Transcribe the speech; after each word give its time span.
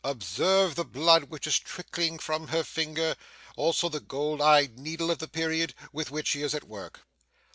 Observe 0.03 0.73
the 0.73 0.83
blood 0.83 1.25
which 1.25 1.45
is 1.45 1.59
trickling 1.59 2.17
from 2.17 2.47
her 2.47 2.63
finger; 2.63 3.15
also 3.55 3.87
the 3.87 3.99
gold 3.99 4.41
eyed 4.41 4.79
needle 4.79 5.11
of 5.11 5.19
the 5.19 5.27
period, 5.27 5.75
with 5.93 6.09
which 6.09 6.29
she 6.29 6.41
is 6.41 6.55
at 6.55 6.63
work. 6.63 7.01